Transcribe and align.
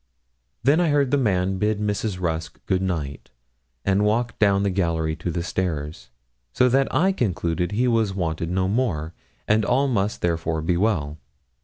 Then 0.63 0.79
I 0.79 0.89
heard 0.89 1.11
the 1.11 1.15
man 1.19 1.59
bid 1.59 1.79
Mrs. 1.79 2.19
Rusk 2.19 2.59
good 2.65 2.81
night 2.81 3.29
and 3.85 4.03
walk 4.03 4.39
down 4.39 4.63
the 4.63 4.71
gallery 4.71 5.15
to 5.17 5.29
the 5.29 5.43
stairs, 5.43 6.09
so 6.53 6.67
that 6.69 6.91
I 6.91 7.11
concluded 7.11 7.73
he 7.73 7.87
was 7.87 8.15
wanted 8.15 8.49
no 8.49 8.67
more, 8.67 9.13
and 9.47 9.63
all 9.63 9.87
must 9.87 10.21
therefore 10.23 10.63
be 10.63 10.75
well. 10.75 11.19